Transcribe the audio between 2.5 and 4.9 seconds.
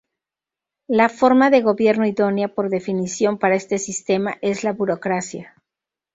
por definición para este sistema es la